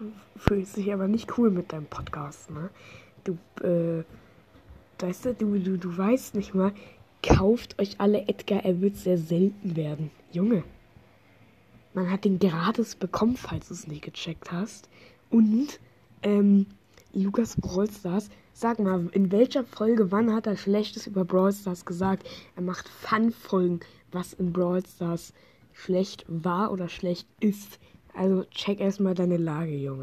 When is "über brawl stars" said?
21.08-21.84